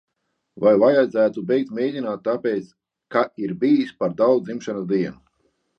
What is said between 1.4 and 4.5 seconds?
beigt mēģināt tāpēc, ka ir bijis par daudz